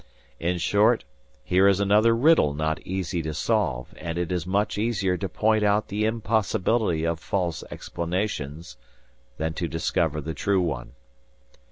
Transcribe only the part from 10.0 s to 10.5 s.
the